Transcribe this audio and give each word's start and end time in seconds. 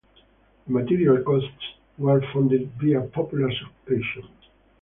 The 0.65 0.73
material 0.73 1.23
costs 1.23 1.75
were 1.99 2.21
funded 2.33 2.71
via 2.79 3.01
popular 3.03 3.51
subscription. 3.51 4.27